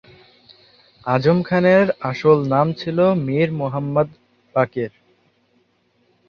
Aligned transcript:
আযম 1.05 1.37
খানের 1.43 1.85
আসল 2.01 2.37
নাম 2.47 2.67
ছিল 2.73 2.97
মীর 3.25 3.49
মুহম্মদ 3.51 4.07
বাকির। 4.55 4.91